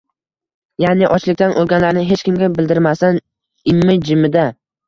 Ya’ni 0.83 1.09
ochlikdan 1.17 1.53
o‘lganlarni 1.63 2.05
hech 2.13 2.23
kimga 2.31 2.51
bildirmasdan... 2.57 3.23
imi-jimida... 3.75 4.49